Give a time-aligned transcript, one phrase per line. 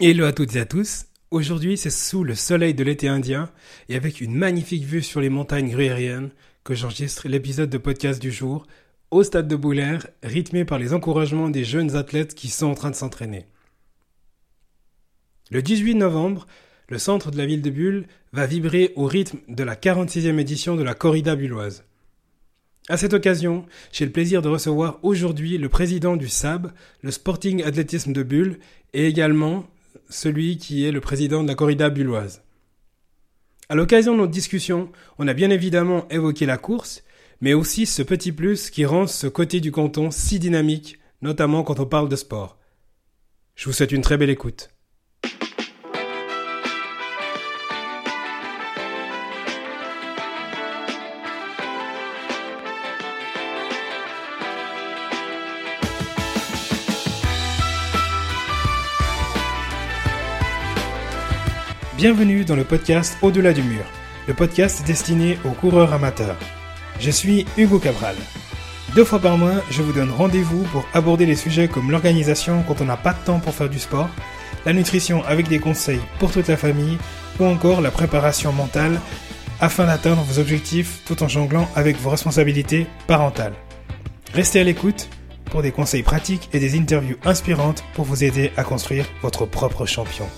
[0.00, 1.04] Hello à toutes et à tous.
[1.30, 3.48] Aujourd'hui, c'est sous le soleil de l'été indien
[3.88, 6.30] et avec une magnifique vue sur les montagnes gruériennes
[6.64, 8.66] que j'enregistre l'épisode de podcast du jour
[9.12, 12.90] au stade de Boulaire, rythmé par les encouragements des jeunes athlètes qui sont en train
[12.90, 13.46] de s'entraîner.
[15.52, 16.48] Le 18 novembre,
[16.88, 20.74] le centre de la ville de Bulle va vibrer au rythme de la 46e édition
[20.74, 21.84] de la corrida bulloise.
[22.88, 27.62] À cette occasion, j'ai le plaisir de recevoir aujourd'hui le président du SAB, le Sporting
[27.62, 28.58] Athlétisme de Bulle,
[28.92, 29.64] et également
[30.08, 32.42] celui qui est le président de la corrida bulloise.
[33.68, 37.02] À l'occasion de notre discussion, on a bien évidemment évoqué la course,
[37.40, 41.80] mais aussi ce petit plus qui rend ce côté du canton si dynamique, notamment quand
[41.80, 42.58] on parle de sport.
[43.54, 44.73] Je vous souhaite une très belle écoute.
[62.04, 63.82] Bienvenue dans le podcast Au-delà du mur,
[64.28, 66.36] le podcast destiné aux coureurs amateurs.
[67.00, 68.14] Je suis Hugo Cabral.
[68.94, 72.82] Deux fois par mois, je vous donne rendez-vous pour aborder les sujets comme l'organisation quand
[72.82, 74.10] on n'a pas de temps pour faire du sport,
[74.66, 76.98] la nutrition avec des conseils pour toute la famille,
[77.40, 79.00] ou encore la préparation mentale
[79.58, 83.54] afin d'atteindre vos objectifs tout en jonglant avec vos responsabilités parentales.
[84.34, 85.08] Restez à l'écoute
[85.46, 89.86] pour des conseils pratiques et des interviews inspirantes pour vous aider à construire votre propre
[89.86, 90.28] champion.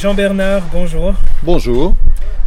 [0.00, 1.12] Jean-Bernard, bonjour.
[1.42, 1.94] Bonjour.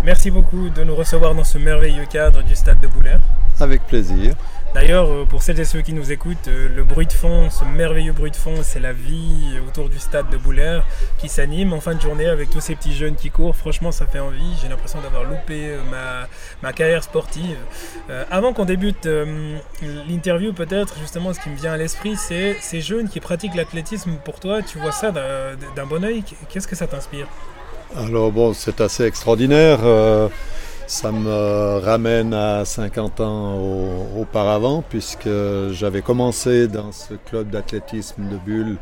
[0.03, 3.19] Merci beaucoup de nous recevoir dans ce merveilleux cadre du stade de Boulaire.
[3.59, 4.33] Avec plaisir.
[4.73, 7.63] D'ailleurs, euh, pour celles et ceux qui nous écoutent, euh, le bruit de fond, ce
[7.63, 10.83] merveilleux bruit de fond, c'est la vie autour du stade de Boulaire
[11.19, 13.55] qui s'anime en fin de journée avec tous ces petits jeunes qui courent.
[13.55, 14.57] Franchement, ça fait envie.
[14.61, 16.27] J'ai l'impression d'avoir loupé euh, ma,
[16.63, 17.57] ma, carrière sportive.
[18.31, 19.07] avant qu'on débute
[20.07, 24.15] l'interview, peut-être, justement, ce qui me vient à l'esprit, c'est ces jeunes qui pratiquent l'athlétisme.
[24.25, 26.23] Pour toi, tu vois ça d'un bon oeil.
[26.49, 27.27] Qu'est-ce que ça t'inspire?
[27.95, 29.79] Alors, bon, c'est assez extraordinaire.
[30.87, 33.57] Ça me ramène à 50 ans
[34.17, 35.29] auparavant, puisque
[35.71, 38.77] j'avais commencé dans ce club d'athlétisme de Bulle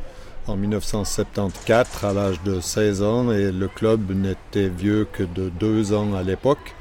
[0.48, 5.94] en 1974 à l'âge de 16 ans et le club n'était vieux que de deux
[5.94, 6.76] ans à l'époque.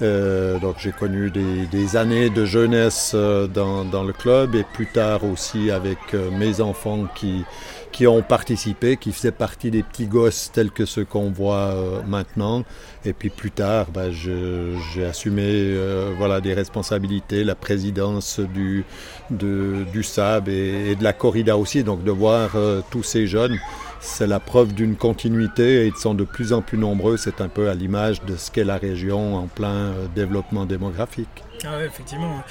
[0.00, 5.24] Euh, donc j'ai connu des, années de jeunesse euh, dans, le club et plus tard
[5.24, 7.44] aussi avec euh, mes enfants qui,
[7.92, 11.74] qui ont participé, qui faisaient partie des petits gosses tels que ceux qu'on voit
[12.06, 12.64] maintenant.
[13.04, 15.74] Et puis plus tard, bah, j'ai assumé
[16.16, 18.84] voilà, des responsabilités, la présidence du,
[19.30, 22.50] de, du SAB et, de la corrida aussi, donc de voir
[22.90, 23.58] tous ces jeunes
[24.00, 27.16] c'est la preuve d'une continuité et ils sont de plus en plus nombreux.
[27.16, 31.44] C'est un peu à l'image de ce qu'est la région en plein euh, développement démographique.
[31.64, 32.42] Ah effectivement.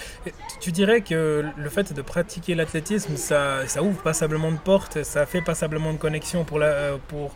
[0.59, 5.41] Tu dirais que le fait de pratiquer l'athlétisme, ça, ouvre passablement de portes, ça fait
[5.41, 6.59] passablement de connexions pour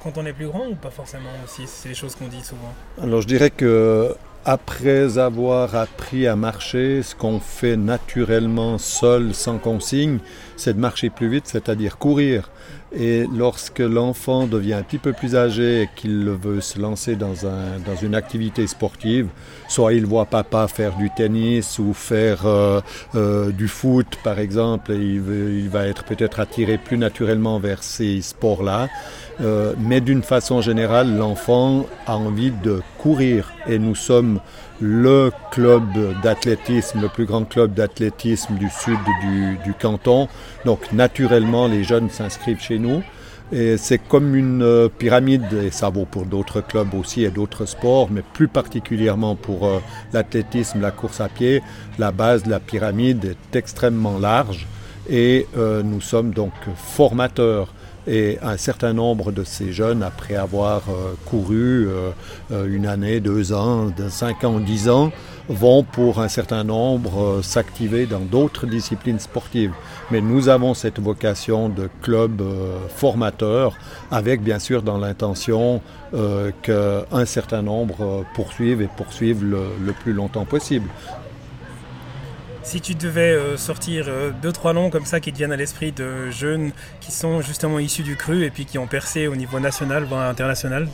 [0.04, 1.64] quand on est plus grand ou pas forcément aussi?
[1.66, 2.74] C'est les choses qu'on dit souvent.
[3.02, 9.60] Alors je dirais que après avoir appris à marcher, ce qu'on fait naturellement seul, sans
[9.60, 10.18] consigne,
[10.58, 12.50] c'est de marcher plus vite, c'est-à-dire courir.
[12.94, 17.46] Et lorsque l'enfant devient un petit peu plus âgé et qu'il veut se lancer dans,
[17.46, 19.30] un, dans une activité sportive,
[19.70, 22.82] soit il voit papa faire du tennis ou faire euh,
[23.16, 28.22] euh, du foot par exemple, et il, va être peut-être attiré plus naturellement vers ces
[28.22, 28.90] sports-là.
[29.40, 34.42] Euh, mais d'une façon générale, l'enfant a envie de courir et nous sommes
[34.82, 35.86] le club
[36.24, 38.98] d'athlétisme, le plus grand club d'athlétisme du sud
[39.64, 40.28] du, canton.
[40.66, 43.04] Donc naturellement, les jeunes s'inscrivent chez nous.
[43.54, 47.66] Et c'est comme une euh, pyramide, et ça vaut pour d'autres clubs aussi et d'autres
[47.66, 49.80] sports, mais plus particulièrement pour euh,
[50.14, 51.62] l'athlétisme, la course à pied.
[52.00, 54.68] La base de la pyramide est extrêmement large
[55.10, 57.74] et euh, nous sommes donc formateurs
[58.08, 62.12] et un certain nombre de ces jeunes, après avoir euh, couru euh,
[62.52, 65.12] euh, une année, deux ans, cinq ans, dix ans,
[65.50, 69.74] vont pour un certain nombre s'activer dans d'autres disciplines sportives.
[70.10, 72.42] Mais nous avons cette vocation de club
[72.96, 73.78] formateur,
[74.12, 75.82] avec bien sûr dans l'intention
[76.62, 80.88] qu'un certain nombre poursuivent et poursuivent le plus longtemps possible.
[82.64, 85.58] Si tu devais euh, sortir euh, deux, trois noms comme ça qui te viennent à
[85.58, 89.36] l'esprit de jeunes qui sont justement issus du cru et puis qui ont percé au
[89.36, 90.88] niveau national, voire international?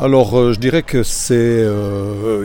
[0.00, 1.66] Alors, euh, je dirais que c'est.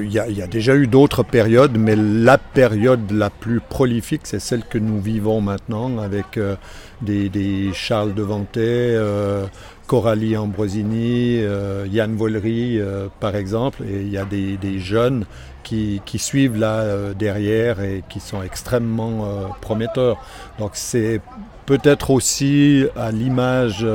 [0.04, 4.64] Il y, a déjà eu d'autres périodes, mais la période la plus prolifique, c'est celle
[4.66, 6.40] que nous vivons maintenant avec
[7.02, 8.98] des, Charles Devantet,
[9.88, 11.42] Coralie Ambrosini,
[11.92, 12.80] Yann Vollery
[13.19, 15.25] par exemple, et il y a des, jeunes
[15.63, 20.18] qui, suivent là derrière et qui sont extrêmement prometteurs.
[20.60, 21.22] Donc c'est
[21.66, 23.86] peut-être aussi à l'image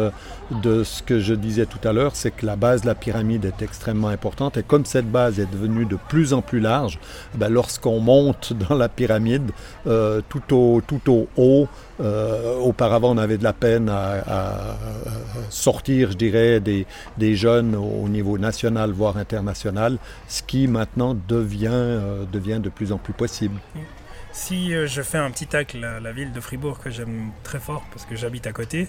[0.50, 3.44] de ce que je disais tout à l'heure, c'est que la base de la pyramide
[3.44, 6.98] est extrêmement importante et comme cette base est devenue de plus en plus large,
[7.34, 9.50] ben lorsqu'on monte dans la pyramide
[9.86, 11.68] euh, tout, au, tout au haut,
[12.00, 14.76] euh, auparavant on avait de la peine à,
[15.50, 16.86] sortir, je dirais, des,
[17.18, 19.98] des, jeunes au niveau national, voire international,
[20.28, 23.58] ce qui maintenant devient, euh, devient de plus en plus possible.
[24.36, 27.58] Si euh, je fais un petit tacle à la ville de Fribourg que j'aime très
[27.58, 28.86] fort parce que j'habite à côté,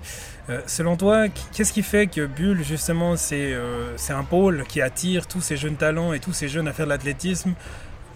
[0.49, 5.25] euh, selon toi, qu'est-ce qui fait que Bulle, justement, euh, c'est un pôle qui attire
[5.25, 7.53] tous ces jeunes talents et tous ces jeunes à faire de l'athlétisme,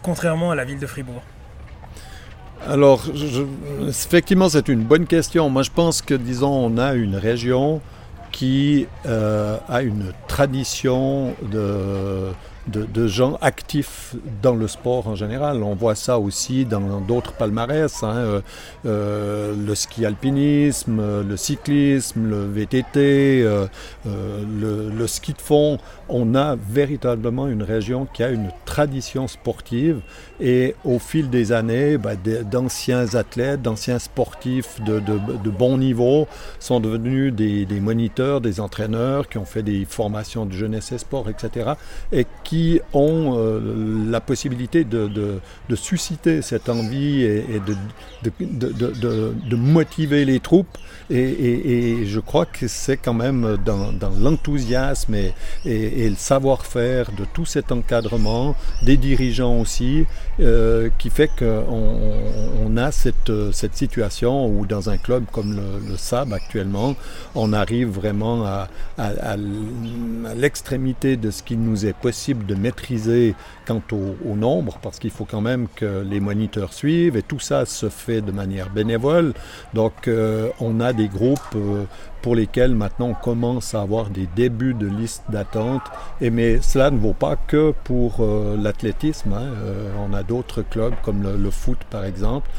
[0.01, 1.23] contrairement à la ville de Fribourg?
[2.67, 3.05] Alors,
[3.87, 5.49] effectivement, c'est une bonne question.
[5.49, 7.81] Moi, je pense que, disons, on a une région
[8.33, 12.33] qui a une tradition de,
[12.67, 15.63] de, gens actifs dans le sport en général.
[15.63, 18.41] On voit ça aussi dans d'autres palmarès, hein, euh,
[18.85, 23.67] euh, le ski alpinisme, le cyclisme, le VTT, euh,
[24.05, 25.79] le, ski de fond.
[26.07, 30.01] On a véritablement une région qui a une tradition sportive
[30.39, 35.01] et au fil des années, bah, d'anciens athlètes, d'anciens sportifs de,
[35.49, 36.27] bon niveau
[36.59, 40.97] sont devenus des, des moniteurs, des entraîneurs qui ont fait des formations de jeunesse et
[40.97, 41.71] sport, etc.
[42.93, 43.59] ont euh,
[44.09, 45.39] la possibilité de,
[45.75, 47.61] susciter cette envie et,
[48.25, 50.77] de, motiver les troupes.
[51.09, 55.33] Et, je crois que c'est quand même dans, l'enthousiasme et,
[56.09, 60.05] le savoir-faire de tout cet encadrement, des dirigeants aussi,
[60.39, 61.65] euh, qui fait qu'on
[62.65, 63.31] on a cette,
[63.73, 66.95] situation où dans un club comme le, SAB actuellement,
[67.35, 68.67] on arrive vraiment à
[70.35, 73.35] l'extrémité de ce qui nous est possible de maîtriser
[73.65, 77.65] quant au, nombre, parce qu'il faut quand même que les moniteurs suivent, et tout ça
[77.65, 79.33] se fait de manière bénévole.
[79.73, 81.83] Donc euh, on a des groupes euh,
[82.21, 85.81] pour lesquels maintenant on commence à avoir des débuts de liste d'attente.
[86.19, 89.33] Et mais cela ne vaut pas que pour euh, l'athlétisme.
[89.33, 89.51] Hein.
[89.99, 92.49] on a d'autres clubs comme le, foot par exemple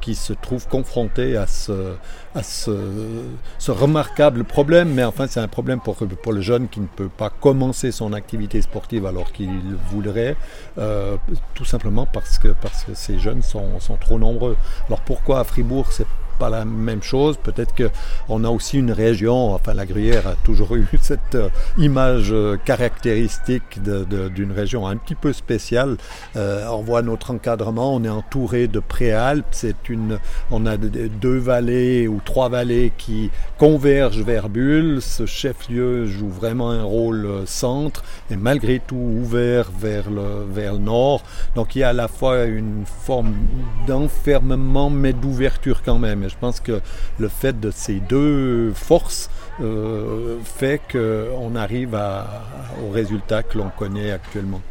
[0.00, 1.94] qui se trouvent confrontés à ce,
[3.68, 4.92] remarquable problème.
[4.94, 5.96] Mais enfin c'est un problème pour,
[6.32, 10.36] le jeune qui ne peut pas commencer son activité sportive alors qu'il voudrait.
[10.78, 11.16] Euh,
[11.54, 12.54] tout simplement parce que,
[12.94, 14.56] ces jeunes sont, sont trop nombreux.
[14.86, 16.06] Alors pourquoi à Fribourg c'est
[16.40, 17.36] pas la même chose.
[17.36, 22.30] Peut-être qu'on a aussi une région, enfin la Gruyère a toujours eu cette euh, image
[22.32, 25.98] euh, caractéristique d'une région un petit peu spéciale.
[26.36, 30.18] Euh, on voit notre encadrement, on est entouré de préalpes, c'est une,
[30.50, 35.02] on a deux vallées ou trois vallées qui convergent vers Bulle.
[35.02, 40.78] Ce chef-lieu joue vraiment un rôle centre et malgré tout ouvert vers le, vers le
[40.78, 41.22] nord.
[41.54, 43.34] Donc il y a à la fois une forme
[43.86, 46.80] d'enfermement mais d'ouverture quand même je pense que
[47.18, 49.30] le fait de ces deux forces
[49.60, 51.94] euh, fait qu'on arrive
[52.82, 54.62] au résultat que l'on connaît actuellement.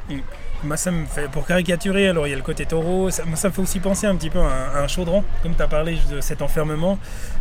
[0.64, 3.48] Moi, ça me fait, pour caricaturer, alors il y a le côté taureau, ça, ça
[3.48, 6.20] me fait aussi penser un petit peu à un, chaudron, comme tu as parlé de
[6.20, 7.00] cet enfermement.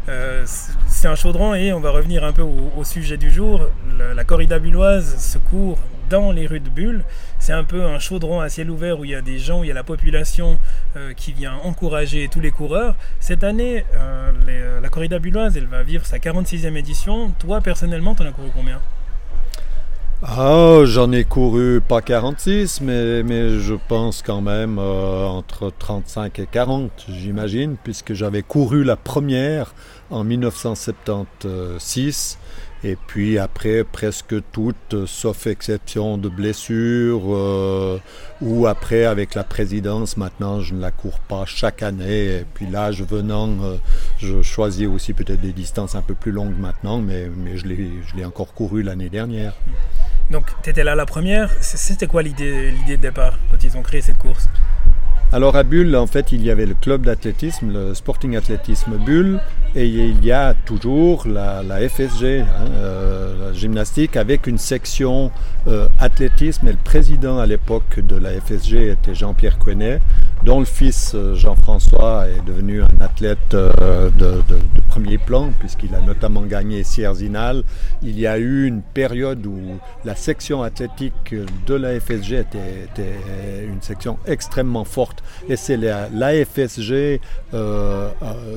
[0.09, 0.44] Euh,
[0.87, 3.62] c'est un chaudron et on va revenir un peu au, sujet du jour.
[3.99, 7.05] la corrida bulloise se court dans les rues de Bulle.
[7.38, 9.65] C'est un peu un chaudron à ciel ouvert où il y a des gens, où
[9.65, 10.58] il y a la population
[10.96, 12.94] euh, qui vient encourager tous les coureurs.
[13.20, 17.31] Cette année, euh, euh, la corrida bulloise, elle va vivre sa 46e édition.
[17.38, 18.81] Toi, personnellement, tu en as couru combien?
[20.20, 26.48] Ah, j'en ai couru pas 46, mais, mais je pense quand même entre 35 et
[26.50, 29.74] 40, j'imagine, puisque j'avais couru la première
[30.10, 32.38] en 1976
[32.85, 37.99] et puis après, presque toutes, sauf exception de blessures, euh,
[38.41, 42.27] ou après avec la présidence, maintenant je ne la cours pas chaque année.
[42.27, 43.77] Et puis l'âge venant, euh,
[44.19, 48.25] je choisis aussi peut-être des distances un peu plus longues maintenant, mais, mais je l'ai
[48.25, 49.55] encore couru l'année dernière.
[50.31, 51.51] Donc tu étais là la première.
[51.61, 54.49] C'était quoi l'idée de départ quand ils ont créé cette course?
[55.31, 59.41] Alors à Bulle, en fait, il y avait le club d'athlétisme, le Sporting Athlétisme Bulle,
[59.77, 65.31] et il y a toujours la, FSG, hein, euh, la gymnastique, avec une section
[65.67, 66.69] euh, athlétisme.
[66.69, 70.01] Et le président à l'époque de la FSG était Jean-Pierre Quenet.
[70.44, 74.42] Dont le fils Jean-François est devenu un athlète de,
[74.88, 77.62] premier plan, puisqu'il a notamment gagné Sierzinal.
[78.02, 81.34] Il y a eu une période où la section athlétique
[81.66, 83.14] de la FSG était,
[83.64, 85.22] une section extrêmement forte.
[85.48, 86.08] Et c'est la,
[86.44, 87.20] FSG,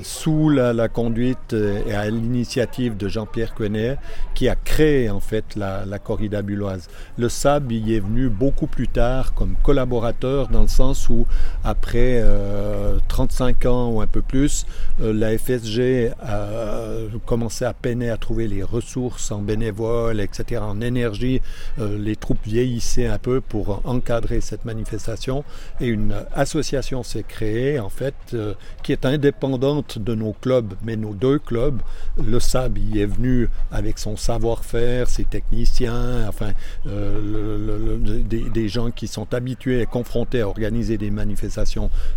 [0.03, 3.97] sous la, conduite et à l'initiative de Jean-Pierre Quenet,
[4.33, 6.41] qui a créé en fait la, la corrida.
[7.17, 11.25] Le SAB y est venu beaucoup plus tard comme collaborateur dans le sens où
[11.72, 12.24] après
[13.08, 14.66] 35 euh, ans ou un peu plus,
[15.01, 16.88] euh, la FSG a
[17.25, 21.42] commencé à peiner à trouver les ressources en bénévoles, etc., en énergie.
[21.80, 25.44] Euh, les troupes vieillissaient un peu pour encadrer cette manifestation
[25.80, 28.16] et une association s'est créée en fait
[28.84, 31.80] qui est indépendante de nos clubs, mais nos deux clubs,
[32.22, 36.51] le SAB y est venu avec son savoir-faire, ses techniciens, enfin
[36.86, 41.61] des, gens qui sont habitués et confrontés à organiser des manifestations,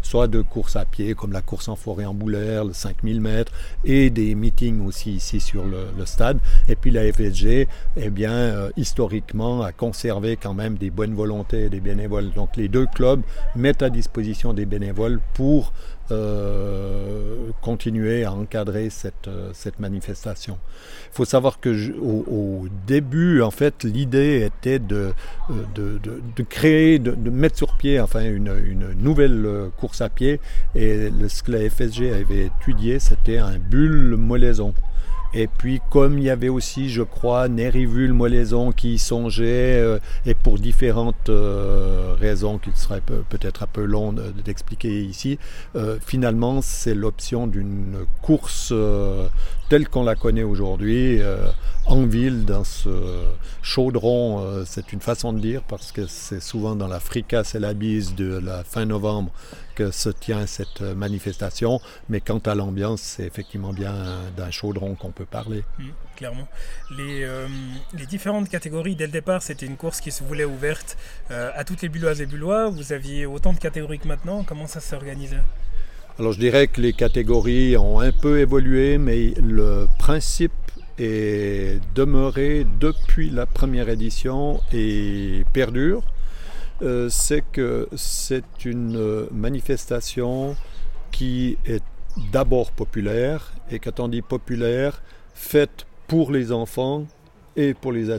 [0.02, 3.52] soit de course à pied, comme la course en forêt en boulaire, le 5000 mètres,
[3.84, 6.38] et des meetings aussi ici sur le, stade.
[6.68, 11.64] Et puis la FSG, eh bien, euh, historiquement, a conservé quand même des bonnes volontés
[11.64, 12.30] et des bénévoles.
[12.32, 13.22] Donc les deux clubs
[13.56, 15.72] mettent à disposition des bénévoles pour
[16.10, 20.58] euh, continuer à encadrer cette, euh, cette manifestation.
[21.10, 25.14] Il faut savoir que au, début, en fait, l'idée était de,
[25.50, 25.98] euh,
[26.48, 30.40] créer, de, mettre sur pied enfin, une, une nouvelle course à pied.
[30.74, 34.74] Et ce que la FSG avait étudié, c'était un bulle molaison.
[35.36, 39.98] Et puis, comme il y avait aussi, je crois, Nérivule Molaison qui y songeait, euh,
[40.26, 45.40] et pour différentes euh, raisons qu'il serait peut-être un peu long d'expliquer ici,
[45.74, 48.72] euh, finalement, c'est l'option d'une course
[49.74, 51.20] telle qu'on la connaît aujourd'hui,
[51.86, 53.24] en ville, dans ce
[53.60, 57.74] chaudron, c'est une façon de dire, parce que c'est souvent dans la fricasse et la
[57.74, 59.32] bise de la fin novembre
[59.74, 63.94] que se tient cette manifestation, mais quant à l'ambiance, c'est effectivement bien
[64.36, 65.64] d'un chaudron qu'on peut parler.
[65.80, 66.46] Mmh, clairement.
[66.96, 67.48] Euh,
[67.94, 70.96] les, différentes catégories, dès le départ, c'était une course qui se voulait ouverte
[71.32, 72.70] euh, à toutes les Bulloises et Bullois.
[72.70, 74.44] Vous aviez autant de catégories que maintenant.
[74.44, 75.42] Comment ça s'organisait?
[76.16, 80.52] Alors je dirais que les catégories ont un peu évolué, mais le principe
[80.96, 86.04] est demeuré depuis la première édition et perdure.
[86.82, 90.54] Euh, c'est que c'est une manifestation
[91.10, 91.82] qui est
[92.30, 95.02] d'abord populaire, et quand on dit populaire,
[95.34, 97.06] faite pour les enfants
[97.56, 98.10] et pour les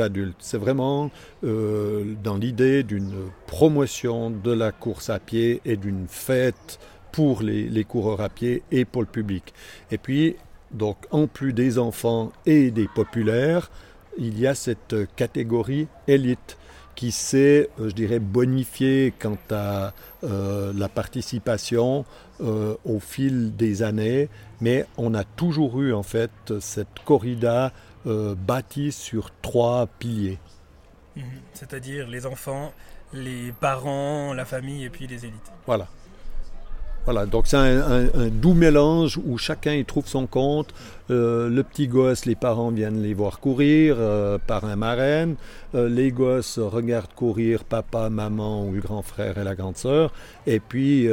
[0.00, 0.36] adultes.
[0.38, 1.10] C'est vraiment
[1.42, 6.78] euh, dans l'idée d'une promotion de la course à pied et d'une fête
[7.12, 9.54] pour les, les, coureurs à pied et pour le public.
[9.90, 10.36] Et puis,
[10.72, 13.70] donc, en plus des enfants et des populaires,
[14.18, 16.56] il y a cette catégorie élite
[16.94, 19.92] qui s'est, euh, je dirais, bonifié quant à
[20.24, 22.04] euh, la participation
[22.40, 24.28] euh, au fil des années,
[24.60, 27.72] mais on a toujours eu en fait cette corrida
[28.04, 30.38] bâtie sur trois piliers.
[31.14, 31.22] Mhm.
[31.52, 32.72] C'est-à-dire les enfants,
[33.12, 35.52] les parents, la famille et puis les élites.
[35.66, 35.86] Voilà.
[37.04, 40.72] Voilà, donc c'est un, doux mélange où chacun y trouve son compte.
[41.10, 45.34] Euh, le petit gosse, les parents viennent les voir courir euh, par un marraine.
[45.74, 50.12] Euh, les gosses regardent courir papa, maman ou le grand frère et la grande sœur.
[50.46, 51.08] Et puis,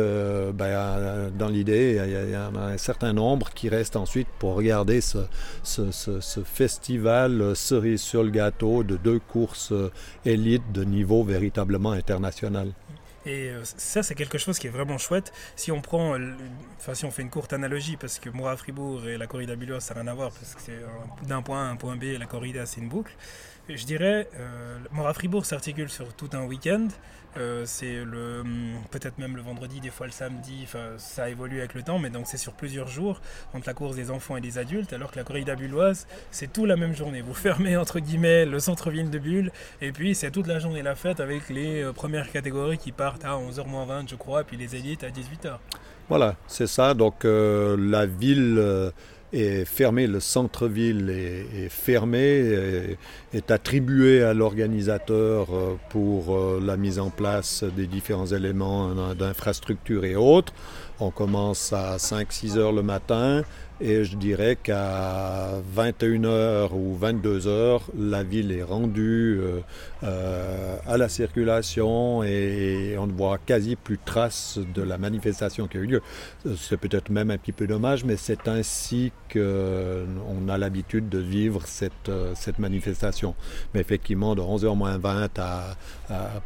[0.54, 5.02] ben, dans l'idée, il y, en a un certain nombre qui restent ensuite pour regarder
[5.02, 5.18] ce,
[5.64, 9.74] ce festival cerise sur le gâteau de deux courses
[10.24, 12.74] élites de niveau véritablement international.
[13.30, 15.32] Et euh, ça, c'est quelque chose qui est vraiment chouette.
[15.56, 16.18] Si on prend,
[16.78, 19.80] enfin, si on fait une courte analogie, parce que Moura Fribourg et la corrida Bullois,
[19.80, 20.80] ça n'a rien à voir, parce que c'est
[21.28, 23.14] d'un point A à un point B, la corrida, c'est une boucle.
[23.70, 26.88] Je dirais, euh, Mora Fribourg s'articule sur tout un week-end.
[27.38, 30.62] Euh, c'est le hum, peut-être même le vendredi, des fois le samedi.
[30.64, 33.22] Enfin, ça évolue avec le temps, mais donc c'est sur plusieurs jours
[33.54, 34.94] entre la course des enfants et des adultes.
[34.94, 37.22] Alors que la corrida bulloise, c'est tout la même journée.
[37.22, 40.96] Vous fermez entre guillemets le centre-ville de Bulle, et puis c'est toute la journée la
[40.96, 44.76] fête avec les euh, premières catégories qui partent à 11h20, je crois, et puis les
[44.76, 45.58] élites à 18h.
[46.08, 46.94] Voilà, c'est ça.
[46.96, 48.92] Donc euh, la ville
[49.34, 52.98] est fermé, le centre-ville est, fermé,
[53.34, 60.06] est, attribué à l'organisateur euh, pour euh, la mise en place des différents éléments d'infrastructure
[60.06, 60.54] et autres.
[61.02, 63.44] On commence à 5-6 heures le matin
[63.82, 69.62] Et je dirais qu'à 21h ou 22h, la ville est rendue euh,
[70.04, 75.68] euh, à la circulation et on ne voit quasi plus de traces de la manifestation
[75.68, 76.02] qui a eu lieu.
[76.58, 81.62] C'est peut-être même un petit peu dommage, mais c'est ainsi qu'on a l'habitude de vivre
[81.66, 83.34] cette, cette manifestation.
[83.74, 85.78] Mais effectivement, de 11h moins 20 à,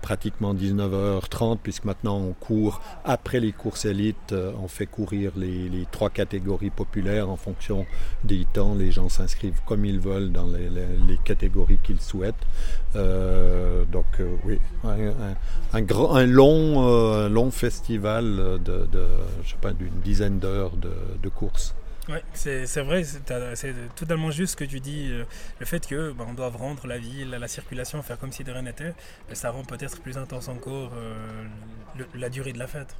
[0.03, 6.09] pratiquement 19h30, puisque maintenant on court après les courses élites, on fait courir les, trois
[6.09, 7.85] catégories populaires en fonction
[8.23, 8.75] des temps.
[8.75, 12.35] Les gens s'inscrivent comme ils veulent dans les, catégories qu'ils souhaitent.
[12.95, 18.87] Euh, donc euh, oui, un, long, euh, long festival de,
[19.43, 21.75] je sais d'une dizaine d'heures de, courses.
[22.09, 25.09] Oui, c'est vrai, c'est totalement juste ce que tu dis.
[25.59, 28.51] Le fait que ben, on doit rendre la ville, la circulation, faire comme si de
[28.51, 28.93] rien n'était,
[29.27, 30.91] ben, ça rend peut-être plus intense encore
[32.15, 32.95] la durée de la fête.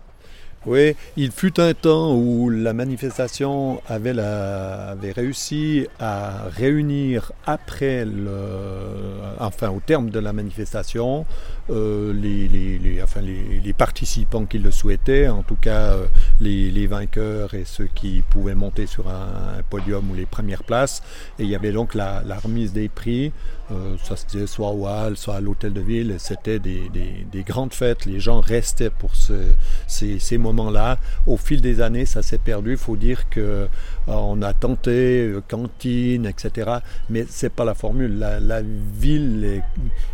[0.65, 8.05] Oui, il fut un temps où la manifestation avait, la, avait réussi à réunir après
[8.05, 8.32] le,
[9.39, 11.25] enfin au terme de la manifestation,
[11.70, 16.05] euh, les, les, enfin, les, participants qui le souhaitaient, en tout cas euh,
[16.39, 21.03] les, vainqueurs et ceux qui pouvaient monter sur un, podium ou les premières places.
[21.39, 23.34] Et il y avait donc la, remise des prix.
[23.72, 26.15] Euh, ça se disait soit au Hall, soit à l'hôtel de ville.
[26.17, 28.05] C'était des, des, grandes fêtes.
[28.05, 29.34] Les gens restaient pour ce,
[29.88, 30.98] ces, moments-là.
[31.27, 32.72] Au fil des années, ça s'est perdu.
[32.72, 33.67] Il faut dire que
[34.08, 36.77] on a tenté cantine, etc.
[37.10, 38.20] Mais c'est pas la formule.
[38.20, 39.62] La, ville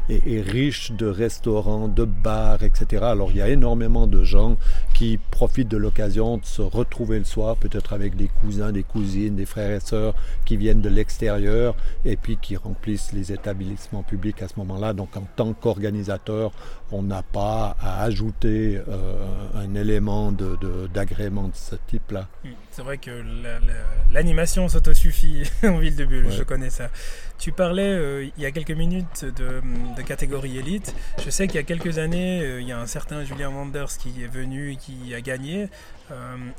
[0.09, 3.03] est, riche de restaurants, de bars, etc.
[3.03, 4.57] Alors il y a énormément de gens
[4.93, 9.35] qui profitent de l'occasion de se retrouver le soir, peut-être avec des cousins, des cousines,
[9.35, 10.13] des frères et sœurs
[10.45, 11.75] qui viennent de l'extérieur
[12.05, 14.93] et puis qui remplissent les établissements publics à ce moment-là.
[14.93, 16.51] Donc en tant qu'organisateur,
[16.91, 19.23] on n'a pas à ajouter euh,
[19.55, 22.27] un élément d'agrément de, de, ce type-là.
[22.43, 22.49] Hmm.
[22.71, 23.23] C'est vrai que
[24.11, 26.89] l'animation s'autosuffit en ville de Bulle, je connais ça.
[27.37, 29.61] Tu parlais euh, il y a quelques minutes de,
[30.03, 30.95] catégorie élite.
[31.23, 33.97] Je sais qu'il y a quelques années, euh, il y a un certain Julien Wanders
[33.97, 35.69] qui est venu et qui a gagné.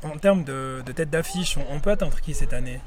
[0.03, 2.79] en termes de, tête d'affiche, on, peut attendre qui cette année?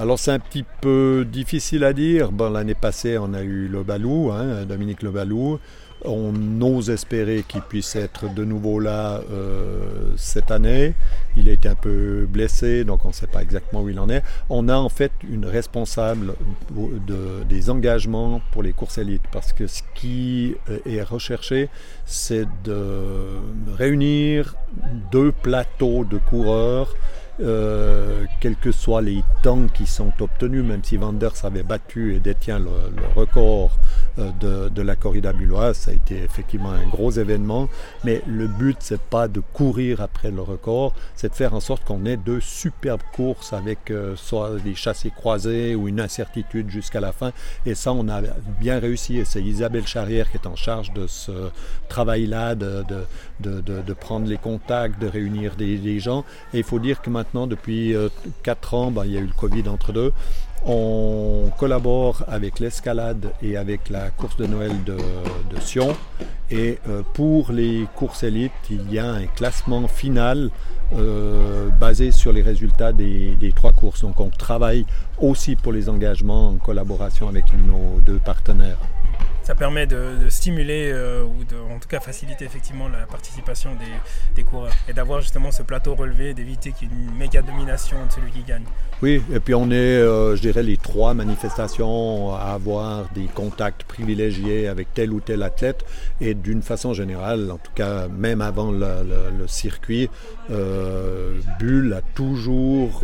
[0.00, 2.32] Alors c'est un petit peu difficile à dire.
[2.32, 5.60] Bon, L'année passée, on a eu Lobalou, hein, Dominique Lobalou.
[6.06, 10.94] On ose espérer qu'il puisse être de nouveau là euh, cette année.
[11.36, 14.08] Il a été un peu blessé, donc on ne sait pas exactement où il en
[14.08, 14.22] est.
[14.48, 16.32] On a en fait une responsable
[16.74, 20.54] de, des engagements pour les courses élites, parce que ce qui
[20.86, 21.68] est recherché,
[22.06, 23.36] c'est de
[23.76, 24.54] réunir
[25.12, 26.96] deux plateaux de coureurs
[27.42, 32.20] euh, quels que soient les temps qui sont obtenus, même si Vanders avait battu et
[32.20, 32.70] détient le,
[33.14, 33.78] record
[34.18, 37.68] euh, de, la corrida bulloise, ça a été effectivement un gros événement.
[38.04, 41.84] Mais le but, c'est pas de courir après le record, c'est de faire en sorte
[41.84, 47.00] qu'on ait deux superbes courses avec euh, soit des chassés croisés ou une incertitude jusqu'à
[47.00, 47.32] la fin.
[47.66, 48.20] Et ça, on a
[48.60, 49.18] bien réussi.
[49.18, 51.50] Et c'est Isabelle Charrière qui est en charge de ce
[51.88, 53.04] travail-là, de, de,
[53.94, 56.24] prendre les contacts, de réunir des, gens.
[56.54, 57.94] Et il faut dire que maintenant, depuis
[58.42, 60.12] 4 euh, ans, ben, il y a eu le Covid entre deux.
[60.66, 64.96] On collabore avec l'escalade et avec la course de Noël de,
[65.60, 65.96] Sion.
[66.50, 70.50] Et euh, pour les courses élites, il y a un classement final
[70.92, 74.02] euh, basé sur les résultats des, trois courses.
[74.02, 74.84] Donc on travaille
[75.18, 78.78] aussi pour les engagements en collaboration avec nos deux partenaires
[79.50, 83.70] ça permet de, stimuler euh, ou de, en tout cas faciliter effectivement la participation
[84.36, 87.96] des, coureurs et d'avoir justement ce plateau relevé, d'éviter qu'il y ait une méga domination
[88.06, 88.62] de celui qui gagne.
[89.02, 93.82] Oui, et puis on est, euh, je dirais, les trois manifestations à avoir des contacts
[93.82, 95.84] privilégiés avec tel ou tel athlète
[96.20, 100.08] et d'une façon générale, en tout cas même avant le, circuit,
[100.52, 103.02] euh, Bull a toujours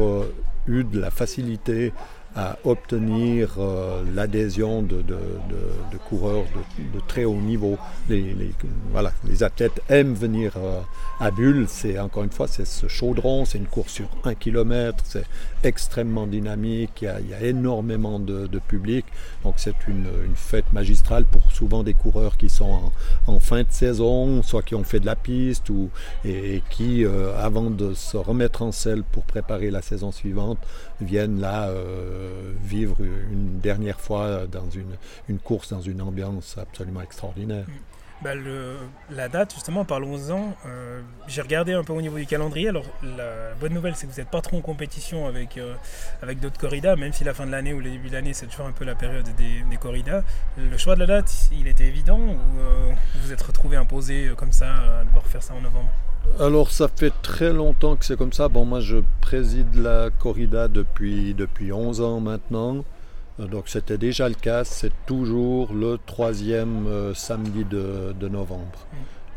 [0.68, 1.92] eu de la facilité
[2.36, 5.16] à obtenir euh, l'adhésion de, de,
[6.08, 6.44] coureurs
[6.94, 7.78] de, très haut niveau.
[8.10, 10.80] Les, athlètes aiment venir euh,
[11.18, 11.66] à Bulle.
[11.68, 15.02] C'est encore une fois, c'est ce chaudron, c'est une course sur un kilomètre,
[15.66, 19.04] extrêmement dynamique, il y a, a énormément de, public.
[19.44, 22.92] Donc c'est une, fête magistrale pour souvent des coureurs qui sont
[23.26, 25.90] en, fin de saison, soit qui ont fait de la piste ou
[26.24, 30.58] et, qui, euh, avant de se remettre en selle pour préparer la saison suivante,
[31.00, 31.68] viennent là.
[31.68, 37.66] Euh, vivre une dernière fois dans une, course dans une ambiance absolument extraordinaire.
[38.22, 38.30] Bah,
[39.10, 40.54] la date, justement, parlons-en.
[40.66, 42.70] Euh, j'ai regardé un peu au niveau du calendrier.
[42.70, 45.74] Alors, la bonne nouvelle, c'est que vous n'êtes pas trop en compétition avec, euh,
[46.22, 48.46] avec d'autres corridas, même si la fin de l'année ou le début de l'année, c'est
[48.46, 50.22] toujours un peu la période des, corridas.
[50.56, 54.52] Le choix de la date, il était évident ou vous vous êtes retrouvé imposé comme
[54.52, 54.68] ça
[55.00, 55.90] à devoir faire ça en novembre?
[56.40, 58.48] Alors ça fait très longtemps que c'est comme ça.
[58.48, 62.84] Bon, moi je préside la corrida depuis, depuis 11 ans maintenant.
[63.38, 64.64] Donc c'était déjà le cas.
[64.64, 68.86] C'est toujours le troisième euh, samedi de, novembre.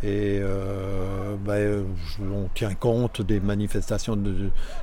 [0.01, 1.85] Et euh, ben,
[2.21, 4.17] on tient compte des manifestations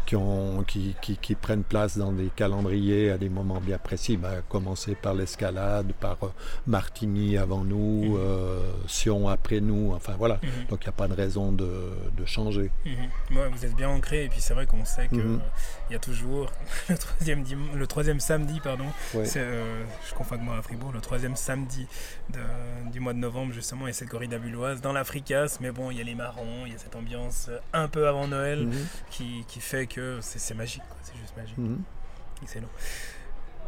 [0.05, 4.19] qui, ont, qui, qui, prennent place dans des calendriers à des moments bien précis.
[4.19, 6.29] Ben, commencer par l'escalade, par euh,
[6.67, 8.17] Martigny avant nous, mhm.
[8.19, 9.93] euh, Sion après nous.
[9.95, 10.39] Enfin voilà.
[10.43, 10.67] Mhm.
[10.69, 11.71] Donc il n'y a pas de raison de,
[12.15, 12.71] de changer.
[12.85, 13.39] Mhm.
[13.55, 15.39] vous êtes bien ancré et puis c'est vrai qu'on sait qu'il
[15.89, 16.51] il y a toujours
[16.91, 18.87] le troisième, le troisième samedi, pardon.
[19.15, 21.87] je confonds avec moi à Fribourg, le troisième samedi
[22.93, 25.99] du mois de novembre justement et cette corrida bulloise dans la fricasse, mais bon, il
[25.99, 28.87] y a les marrons, il y a cette ambiance euh, un peu avant Noël mhm.
[29.11, 31.59] qui, qui, fait que c'est magique, c'est juste magique.
[31.59, 31.83] Mhm.
[32.43, 32.69] Excellent.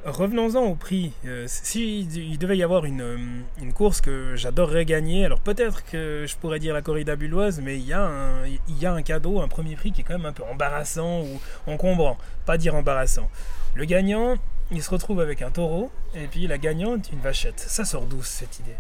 [0.05, 1.13] Revenons-en au prix.
[1.25, 3.17] Euh, S'il il devait y avoir une, euh,
[3.61, 7.77] une course que j'adorerais gagner, alors peut-être que je pourrais dire la corrida bulloise, mais
[7.77, 10.17] il y, a un, il y a un cadeau, un premier prix qui est quand
[10.17, 12.17] même un peu embarrassant ou encombrant.
[12.47, 13.29] Pas dire embarrassant.
[13.75, 14.37] Le gagnant,
[14.71, 17.59] il se retrouve avec un taureau, et puis la gagnante, une vachette.
[17.59, 18.77] Ça sort d'où cette idée?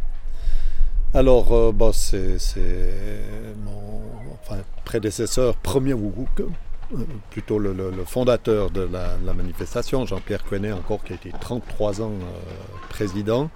[1.15, 2.37] Alors, euh, bah, c'est
[3.65, 4.03] mon
[4.85, 6.97] prédécesseur, premier ou euh,
[7.31, 12.89] plutôt le, fondateur de la, manifestation, Jean-Pierre Quenet, encore qui a été 33 ans euh,
[12.91, 13.49] président,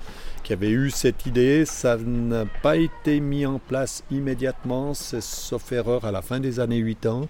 [0.44, 1.66] qui avait eu cette idée.
[1.66, 6.58] Ça n'a pas été mis en place immédiatement, c'est sauf erreur à la fin des
[6.58, 7.28] années 80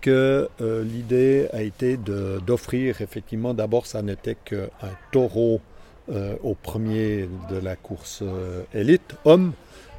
[0.00, 4.68] que l'idée a été d'offrir effectivement, d'abord ça n'était qu'un
[5.10, 5.60] taureau
[6.10, 9.52] euh, au premier de la course euh, élite, homme.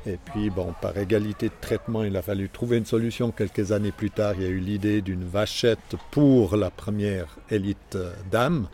[0.08, 3.32] Et puis, bon, par égalité de traitement, il a fallu trouver une solution.
[3.32, 7.96] Quelques années plus tard, il y a eu l'idée d'une vachette pour la première élite
[7.96, 8.68] euh, dame.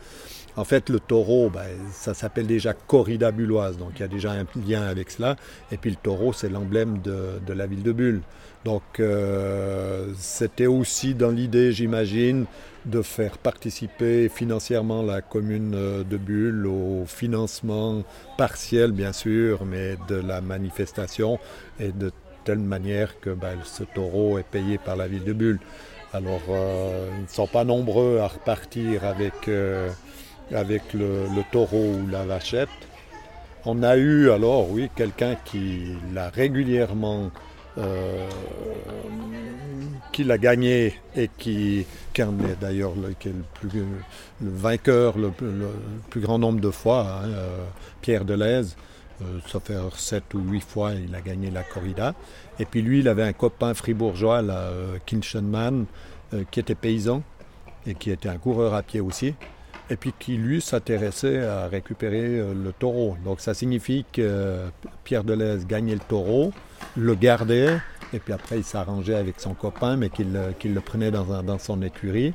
[0.58, 4.32] En fait, le taureau, ben, ça s'appelle déjà corrida bulloise, donc il y a déjà
[4.32, 5.36] un lien avec cela.
[5.72, 8.22] Et puis le taureau, c'est l'emblème de, la ville de Bulle.
[8.64, 9.02] Donc
[10.18, 12.46] c'était aussi dans l'idée, j'imagine,
[12.86, 18.04] de faire participer financièrement la commune euh, de Bulle au financement
[18.38, 21.40] partiel, bien sûr, mais de la manifestation
[21.80, 22.12] et de
[22.44, 25.60] telle manière que ben, ce taureau est payé par la ville de Bulle.
[26.14, 29.90] Alors, euh, ils ne sont pas nombreux à repartir avec, euh,
[30.54, 32.70] avec le, taureau ou la vachette.
[33.66, 37.32] On a eu alors, oui, quelqu'un qui l'a régulièrement
[40.16, 43.14] qui l'a gagné et qui, qui en est d'ailleurs le,
[43.74, 43.86] le,
[44.40, 45.32] vainqueur le,
[46.10, 47.66] plus grand nombre de fois, hein, euh,
[48.02, 48.78] Pierre Deleuze.
[49.22, 52.14] Euh, ça fait sept ou huit fois, il a gagné la corrida.
[52.60, 57.22] Et puis lui, il avait un copain fribourgeois, là, euh, euh, qui était paysan
[57.86, 59.34] et qui était un coureur à pied aussi.
[59.90, 63.18] Et puis qui, lui, s'intéressait à récupérer le taureau.
[63.24, 64.62] Donc ça signifie que
[65.04, 66.52] Pierre Deleuze gagnait le taureau,
[66.98, 67.78] le gardait,
[68.14, 71.82] et puis après, il s'arrangeait avec son copain, mais qu'il le prenait dans, dans son
[71.84, 72.34] écurie.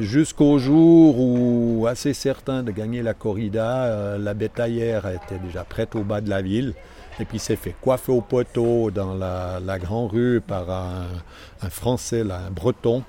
[0.00, 5.94] Jusqu'au jour où, assez certain de gagner la corrida, euh, la bétaillère était déjà prête
[5.94, 6.74] au bas de la ville.
[7.20, 12.22] Et puis s'est fait coiffer au poteau dans la, la grande rue par un, Français,
[12.22, 13.02] un Breton.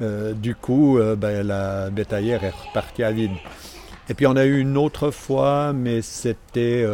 [0.00, 3.32] Euh, du coup, euh, ben, la bétaillère est repartie à vide.
[4.08, 6.86] Et puis on a eu une autre fois, mais c'était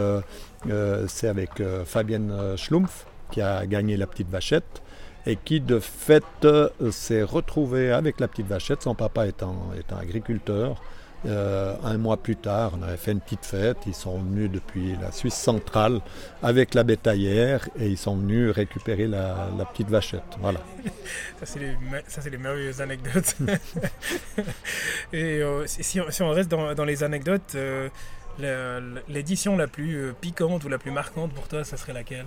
[1.08, 1.50] c'est avec
[1.84, 4.82] Fabienne Schlumpf qui a gagné la petite vachette
[5.26, 10.82] et qui de fait euh, s'est retrouvé avec la petite vachette, son papa étant agriculteur.
[11.24, 13.78] Euh, un mois plus tard, on avait fait une petite fête.
[13.87, 16.00] Ils sont venus depuis la Suisse centrale
[16.42, 20.22] avec la bétaillère et ils sont venus récupérer la, petite vachette.
[20.40, 20.61] Voilà.
[21.40, 23.37] ça, c'est les, merveilleuses anecdotes.
[25.12, 27.56] et euh, si, on, reste dans, les anecdotes,
[29.08, 32.26] l'édition la plus piquante ou la plus marquante pour toi, ça serait laquelle?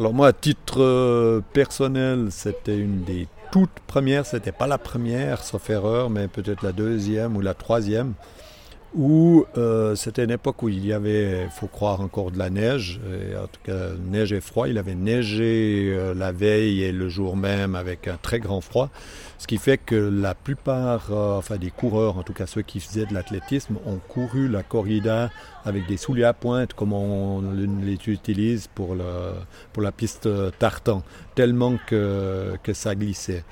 [0.00, 5.42] Alors moi, à titre euh, personnel, c'était une des toutes premières, c'était pas la première,
[5.42, 8.14] sauf erreur, mais peut-être la deuxième ou la troisième
[8.94, 13.00] où euh, c'était une époque où il y avait, faut croire, encore de la neige,
[13.36, 14.68] en tout cas neige et froid.
[14.68, 18.90] Il avait neigé euh, la veille et le jour même avec un très grand froid,
[19.38, 22.80] ce qui fait que la plupart, euh, enfin des coureurs, en tout cas ceux qui
[22.80, 25.30] faisaient de l'athlétisme, ont couru la corrida
[25.64, 27.42] avec des souliers à pointe comme on
[27.82, 29.04] les utilise pour, le,
[29.72, 31.02] pour la piste tartan,
[31.34, 33.44] tellement que, que ça glissait.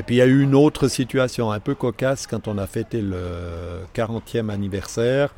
[0.00, 2.66] Et puis il y a eu une autre situation un peu cocasse quand on a
[2.66, 5.28] fêté le 40e anniversaire.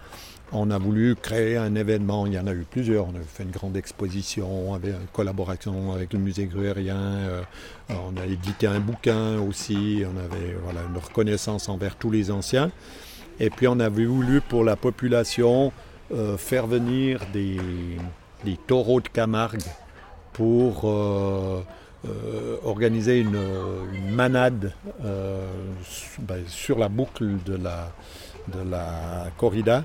[0.52, 3.06] On a voulu créer un événement, il y en a eu plusieurs.
[3.06, 7.42] On a fait une grande exposition, on avait une collaboration avec le musée gruérien, euh,
[7.88, 12.70] on a édité un bouquin aussi, on avait une reconnaissance envers tous les anciens.
[13.40, 15.72] Et puis on avait voulu pour la population
[16.14, 17.58] euh, faire venir des,
[18.68, 19.64] taureaux de Camargue
[20.32, 20.82] pour...
[20.84, 21.62] Euh,
[22.64, 23.40] organiser une,
[24.10, 27.92] manade ben, sur la boucle de la,
[28.48, 29.84] de la corrida.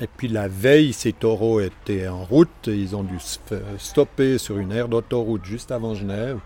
[0.00, 3.18] Et puis la veille, ces taureaux étaient en route, ils ont dû
[3.78, 6.38] stopper sur une aire d'autoroute juste avant Genève.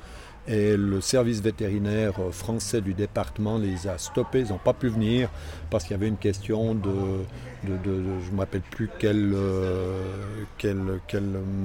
[0.49, 5.29] Et le service vétérinaire français du département les a stoppés, ils n'ont pas pu venir
[5.71, 6.91] parce qu'il y avait une question de,
[7.67, 10.45] je ne me rappelle plus quelle, euh,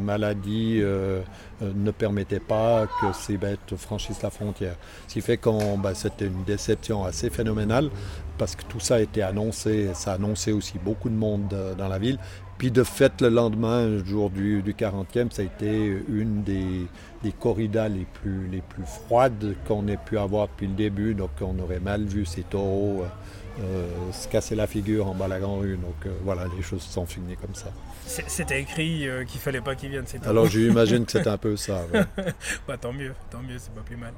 [0.03, 1.21] maladie euh,
[1.61, 4.75] euh, ne permettait pas que ces bêtes franchissent la frontière.
[5.07, 7.89] Ce qui fait que bah, c'était une déception assez phénoménale
[8.37, 11.87] parce que tout ça a été annoncé, ça a annoncé aussi beaucoup de monde dans
[11.87, 12.17] la ville.
[12.61, 17.89] Puis de fait, le lendemain, le jour du, 40e, ça a été une des, corridas
[17.89, 21.15] les plus, les plus froides qu'on ait pu avoir depuis le début.
[21.15, 25.27] Donc on aurait mal vu ces taureaux euh, euh, se casser la figure en bas
[25.27, 25.75] la grande rue.
[25.75, 27.71] Donc euh, voilà, les choses se sont finies comme ça.
[28.05, 30.05] C'était écrit qu'il fallait pas qu'ils viennent.
[30.27, 31.81] Alors j'imagine que c'est un peu ça.
[32.67, 34.13] bah, tant mieux, tant mieux, c'est pas plus mal.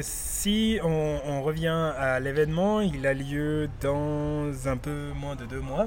[0.00, 5.60] si on, on revient à l'événement, il a lieu dans un peu moins de deux
[5.60, 5.86] mois.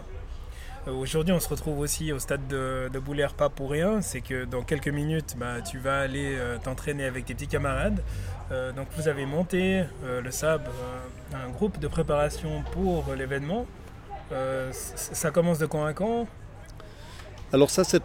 [0.88, 4.02] Euh, aujourd'hui, on se retrouve aussi au stade de, de pas pour rien.
[4.02, 8.02] C'est que dans quelques minutes, bah, tu vas aller euh, t'entraîner avec tes petits camarades.
[8.52, 10.62] Euh, donc, vous avez monté le SAB,
[11.34, 13.66] un groupe de préparation pour l'événement.
[14.72, 16.28] ça commence de quand à quand?
[17.54, 18.04] Alors, ça, c'est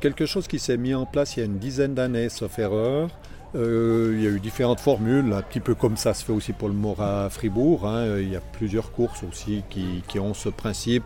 [0.00, 3.10] quelque chose qui s'est mis en place il y a une dizaine d'années, sauf erreur.
[3.54, 6.52] Euh, il y a eu différentes formules, un petit peu comme ça se fait aussi
[6.52, 7.86] pour le Mora Fribourg.
[7.86, 8.18] Hein.
[8.18, 11.04] Il y a plusieurs courses aussi qui, ont ce principe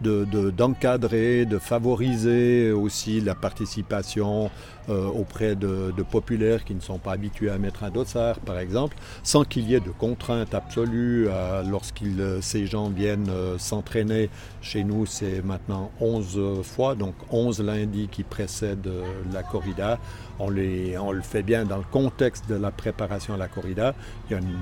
[0.00, 4.50] d'encadrer, de, de, favoriser aussi la participation
[4.90, 8.96] euh, auprès de, populaires qui ne sont pas habitués à mettre un dossard, par exemple,
[9.22, 14.30] sans qu'il y ait de contraintes absolues euh, lorsqu'ils, ces gens viennent s'entraîner.
[14.60, 18.90] Chez nous, c'est maintenant 11 fois, donc 11 lundis qui précèdent
[19.32, 19.98] la corrida.
[20.42, 23.94] On, le fait bien dans le contexte de la préparation à la corrida,
[24.28, 24.56] il y a une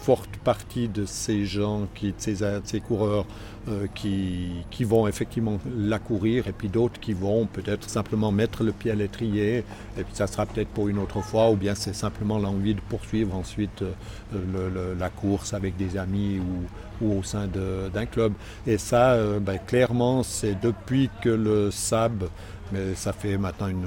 [0.00, 3.26] forte partie de ces gens, qui, de ces coureurs
[3.68, 8.64] euh, qui, qui, vont effectivement la courir et puis d'autres qui vont peut-être simplement mettre
[8.64, 9.58] le pied à l'étrier
[9.98, 12.80] et puis ça sera peut-être pour une autre fois ou bien c'est simplement l'envie de
[12.80, 18.32] poursuivre ensuite euh, la course avec des amis ou, ou au sein d'un club.
[18.66, 22.24] Et ça, euh, ben, clairement, c'est depuis que le SAB
[22.72, 23.86] mais ça fait maintenant une,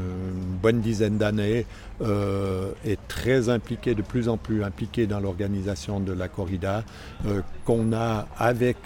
[0.62, 1.65] bonne dizaine d'années,
[2.02, 6.84] euh, est très impliqué, de plus en plus impliqué dans l'organisation de la corrida,
[7.28, 8.78] euh, qu'on a avec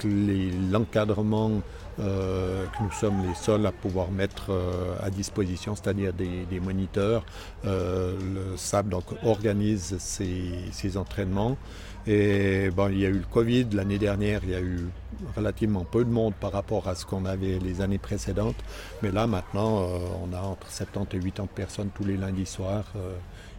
[0.72, 1.52] l'encadrement
[2.00, 4.52] euh, que nous sommes les seuls à pouvoir mettre
[5.02, 7.26] à disposition, c'est-à-dire des, moniteurs.
[7.64, 11.58] le SAB donc, organise ces entraînements.
[12.08, 14.88] Et il y a eu le Covid l'année dernière, il y a eu
[15.36, 18.56] relativement peu de monde par rapport à ce qu'on avait les années précédentes.
[19.02, 22.86] Mais là, maintenant, euh, on a entre 70 et 80 personnes tous les lundis soirs.
[22.96, 23.12] Euh,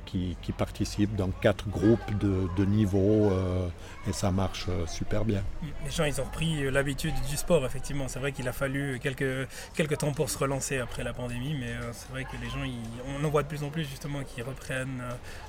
[0.09, 3.68] qui, participent dans quatre groupes de, de niveaux euh,
[4.09, 5.42] et ça marche euh, super bien.
[5.85, 8.09] Les gens, ils ont pris euh, l'habitude du sport, effectivement.
[8.09, 11.75] C'est vrai qu'il a fallu quelques, quelques temps pour se relancer après la pandémie, mais
[11.92, 12.64] c'est vrai que les gens,
[13.07, 15.03] on en voit de plus en plus justement qui reprennent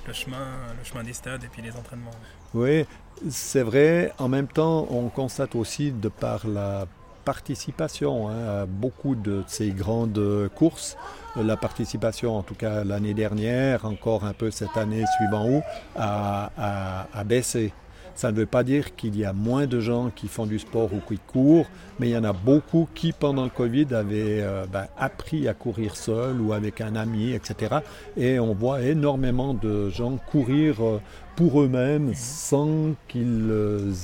[0.06, 0.46] le chemin,
[0.78, 2.10] le chemin des stades et puis les entraînements.
[2.54, 2.84] Oui,
[3.30, 4.12] c'est vrai.
[4.18, 6.86] En même temps, on constate aussi de par la
[7.24, 10.96] participation hein, à beaucoup de ces grandes courses.
[11.36, 15.62] La participation, en tout cas l'année dernière, encore un peu cette année suivant où,
[15.96, 17.72] a, baissé.
[18.20, 20.92] Ça ne veut pas dire qu'il y a moins de gens qui font du sport
[20.92, 21.64] ou qui courent,
[21.98, 25.54] mais il y en a beaucoup qui, pendant le Covid, avaient euh, ben, appris à
[25.54, 27.76] courir seul ou avec un ami, etc.
[28.18, 31.00] Et on voit énormément de gens courir euh,
[31.34, 33.50] pour eux-mêmes sans qu'ils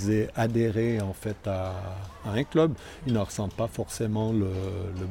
[0.09, 1.75] aient adhéré en fait à,
[2.25, 2.73] un club.
[3.07, 4.47] Ils n'en ressentent pas forcément le,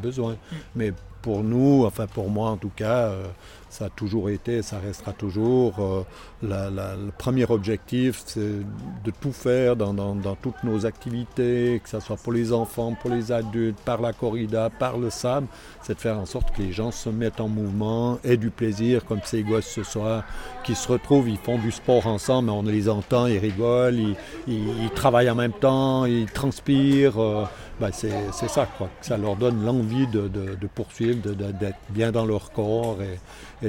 [0.01, 0.35] besoin.
[0.75, 3.27] Mais pour nous, enfin pour moi en tout cas, euh,
[3.75, 5.73] ça a toujours été, ça restera toujours.
[5.79, 6.03] Euh,
[6.41, 12.31] le premier objectif, c'est de tout faire dans, toutes nos activités, que ce soit pour
[12.31, 15.47] les enfants, pour les adultes, par la corrida, par le sable,
[15.81, 19.03] c'est de faire en sorte que les gens se mettent en mouvement, aient du plaisir,
[19.03, 20.23] comme ces gosses ce soir,
[20.63, 24.15] qui se retrouvent, ils font du sport ensemble, on les entend, ils rigolent,
[24.47, 27.21] ils, travaillent en même temps, ils transpirent.
[27.21, 27.43] Euh,
[27.79, 28.89] ben, c'est ça, quoi.
[29.01, 30.29] Ça leur donne l'envie de,
[30.73, 32.97] poursuivre, d'être bien dans leur corps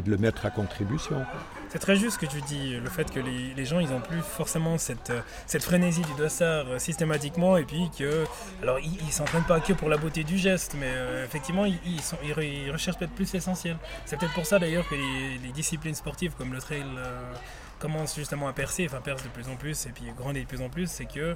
[0.03, 1.25] de le mettre à contribution.
[1.69, 4.21] C'est très juste ce que tu dis, le fait que les, gens, ils n'ont plus
[4.23, 5.13] forcément cette,
[5.47, 8.25] cette frénésie du dossard euh, systématiquement, et puis que,
[8.63, 12.01] alors ils ne s'entraînent pas que pour la beauté du geste, mais euh, effectivement, ils,
[12.01, 13.77] sont, ils, recherchent peut-être plus l'essentiel.
[14.05, 16.85] C'est peut-être pour ça d'ailleurs que les, disciplines sportives comme le trail...
[16.99, 17.33] Euh,
[17.79, 20.61] commence justement à percer, enfin perce de plus en plus et puis grandir de plus
[20.61, 21.35] en plus, c'est que euh,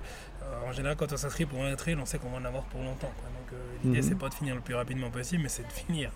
[0.67, 2.81] en général quand on s'inscrit pour un trail, on sait qu'on va en avoir pour
[2.83, 3.13] longtemps.
[3.25, 4.09] Donc euh, l'idée mhm.
[4.09, 6.11] c'est pas de finir le plus rapidement possible, mais c'est de finir.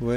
[0.00, 0.16] Oui.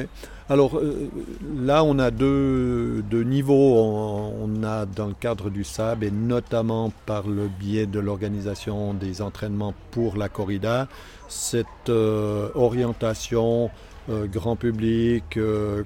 [0.50, 1.10] Alors euh,
[1.58, 3.76] là, on a deux, niveaux.
[3.76, 9.22] On, a dans le cadre du SAB et notamment par le biais de l'organisation des
[9.22, 10.88] entraînements pour la corrida,
[11.28, 13.70] cette euh, orientation
[14.10, 15.40] euh, grand public,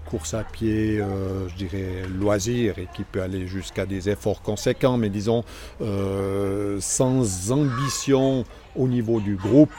[0.10, 0.97] course à pied,
[1.47, 5.43] je dirais loisir, et qui peut aller jusqu'à des efforts conséquents, mais disons
[6.79, 8.43] sans ambition
[8.75, 9.71] au niveau du groupe.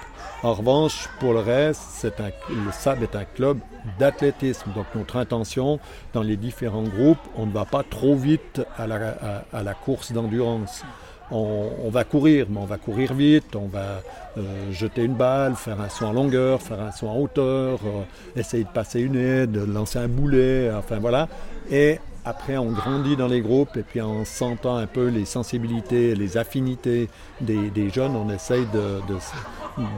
[0.45, 2.07] En revanche, pour le reste,
[2.49, 3.59] le SAB est un club
[3.99, 4.71] d'athlétisme.
[4.73, 5.81] Donc notre intention
[6.13, 10.85] dans les différents groupes, on ne va pas trop vite à la, course d'endurance.
[11.33, 14.01] On, va courir, mais on va courir vite, on va
[14.39, 18.03] euh, jeter une balle, faire un saut en longueur, faire un saut en hauteur, euh,
[18.35, 21.29] essayer de passer une aide, lancer un boulet, enfin voilà.
[21.71, 21.99] Et
[22.29, 26.37] après, on grandit dans les groupes et puis en sentant un peu les sensibilités, les
[26.37, 27.09] affinités
[27.41, 29.01] des, jeunes, on essaye de,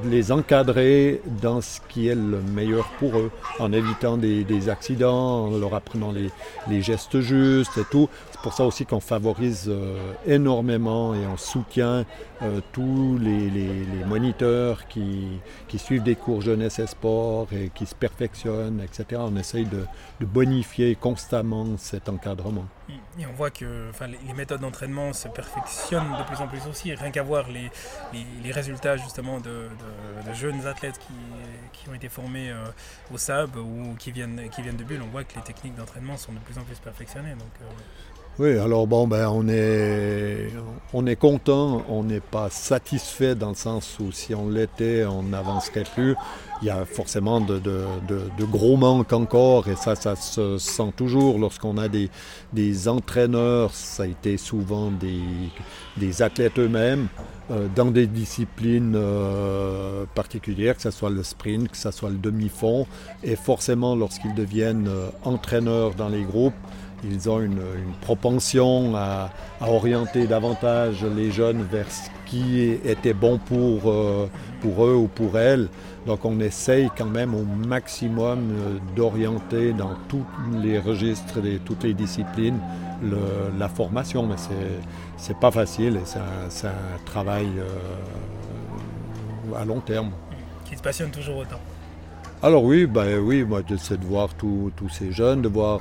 [0.05, 5.59] les encadrer dans ce qui est le meilleur pour eux, en évitant des, accidents, en
[5.59, 8.09] leur apprenant les, gestes justes et tout.
[8.40, 12.07] C'est pour ça aussi qu'on favorise euh, énormément et on soutient
[12.40, 15.38] euh, tous les, moniteurs qui,
[15.76, 19.20] suivent des cours jeunesse et sport et qui se perfectionnent, etc.
[19.22, 19.85] On essaye de,
[20.24, 22.64] bonifier constamment cet encadrement.
[23.18, 23.90] Et on voit que
[24.26, 26.94] les méthodes d'entraînement se perfectionnent de plus en plus aussi.
[26.94, 29.68] Rien qu'à voir les, résultats justement de,
[30.33, 30.98] jeunes athlètes
[31.72, 32.64] qui, ont été formés euh,
[33.12, 36.38] au SAB ou qui viennent, de Bulle, on voit que les techniques d'entraînement sont de
[36.38, 37.35] plus en plus perfectionnées.
[38.40, 40.48] Oui, alors bon, ben, on est,
[40.94, 45.24] on est content, on n'est pas satisfait dans le sens où si on l'était, on
[45.24, 46.14] n'avancerait plus.
[46.62, 47.61] Il y a forcément de,
[48.40, 54.07] gros manques encore et ça, ça se sent toujours lorsqu'on a des, entraîneurs, ça a
[54.07, 55.20] été souvent des,
[55.98, 57.09] des athlètes eux-mêmes
[57.50, 62.16] euh, dans des disciplines euh, particulières, que ce soit le sprint, que ce soit le
[62.16, 62.87] demi-fond.
[63.22, 66.55] Et forcément, lorsqu'ils deviennent euh, entraîneurs dans les groupes,
[67.05, 67.61] ils ont une,
[68.01, 74.29] propension à, orienter davantage les jeunes vers ce qui était bon pour, euh,
[74.61, 75.69] pour eux ou pour elles.
[76.07, 80.25] Donc on essaye quand même au maximum euh, d'orienter dans tous
[80.63, 82.59] les registres et toutes les disciplines
[83.59, 84.35] la formation, mais
[85.17, 86.19] c'est pas facile et c'est
[86.67, 86.73] un,
[87.07, 90.11] travail euh, à long terme.
[90.67, 91.61] Qui se passionne toujours autant.
[92.43, 95.81] Alors oui, ben oui, moi c'est de voir tous ces jeunes, de voir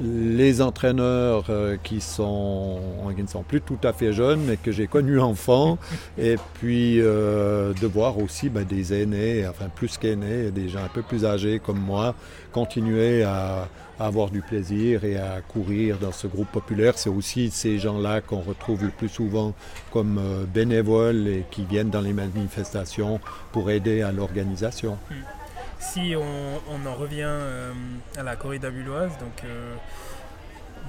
[0.00, 2.80] les entraîneurs euh, qui, sont,
[3.14, 5.78] qui ne sont plus tout à fait jeunes, mais que j'ai connus enfants,
[6.18, 10.88] et puis euh, de voir aussi ben, des aînés, enfin plus qu'aînés, des gens un
[10.88, 12.14] peu plus âgés comme moi,
[12.52, 16.98] continuer à, avoir du plaisir et à courir dans ce groupe populaire.
[16.98, 19.54] C'est aussi ces gens-là qu'on retrouve le plus souvent
[19.92, 23.20] comme euh, bénévoles et qui viennent dans les manifestations
[23.52, 24.98] pour aider à l'organisation.
[25.08, 25.41] Hmm.
[25.82, 27.72] Si on, en revient euh,
[28.16, 29.42] à la corrida bulloise, donc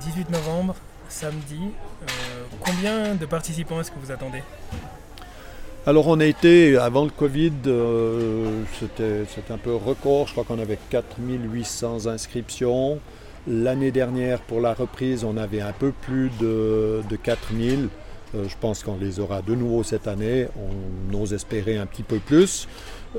[0.01, 0.75] 18 euh, novembre,
[1.09, 1.59] samedi,
[2.03, 2.05] euh,
[2.59, 4.43] combien de participants est-ce que vous attendez?
[5.87, 7.51] Alors on a été, avant le Covid,
[8.79, 12.99] c'était un peu record, je crois qu'on avait 4800 inscriptions.
[13.47, 17.89] L'année dernière, pour la reprise, on avait un peu plus de, de 4000.
[18.33, 20.47] je pense qu'on les aura de nouveau cette année.
[21.11, 22.67] On ose espérer un petit peu plus.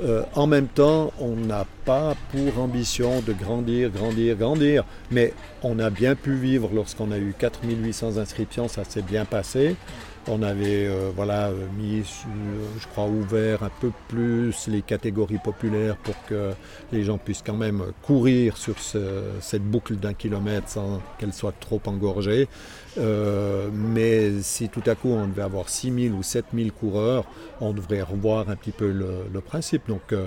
[0.02, 5.78] Euh, en même temps, on n'a pas pour ambition de grandir, grandir, grandir, mais on
[5.78, 9.76] a bien pu vivre lorsqu'on a eu 4800 inscriptions, ça s'est bien passé.
[10.28, 12.02] On avait euh, voilà, mis,
[12.80, 16.52] je crois, ouvert un peu plus les catégories populaires pour que
[16.92, 18.76] les gens puissent quand même courir sur
[19.40, 22.48] cette boucle d'un kilomètre sans qu'elle soit trop engorgée.
[22.96, 27.24] Euh, mais si tout à coup on devait avoir 6000 ou 7000 coureurs,
[27.60, 29.88] on devrait revoir un petit peu le, principe.
[29.88, 30.26] Donc euh,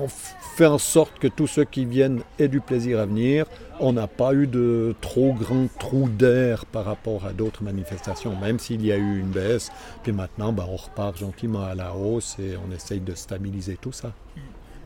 [0.00, 0.08] on
[0.56, 3.46] fait en sorte que tous ceux qui viennent aient du plaisir à venir.
[3.80, 8.58] On n'a pas eu de trop grand trou d'air par rapport à d'autres manifestations, même
[8.58, 9.72] s'il y a eu une baisse.
[10.02, 13.92] Puis maintenant, ben, on repart gentiment à la hausse et on essaye de stabiliser tout
[13.92, 14.12] ça.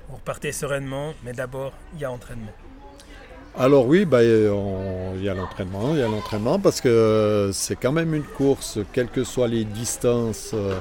[0.09, 2.53] Vous repartez sereinement, mais d'abord, il y a entraînement.
[3.57, 7.93] Alors oui, ben, il y a l'entraînement, il y a l'entraînement parce que c'est quand
[7.93, 10.79] même une course, quelles que soient les distances, euh,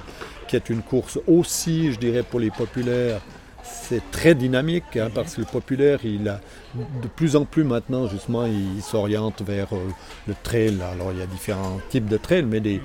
[0.48, 3.22] qui est une course aussi, je dirais, pour les populaires,
[3.64, 6.40] c'est très dynamique hein, parce que le populaire, il a
[6.76, 9.88] de plus en plus maintenant, justement, il, s'oriente vers euh,
[10.28, 10.78] le trail.
[10.94, 12.82] Alors, il y a différents types de trail, mais des,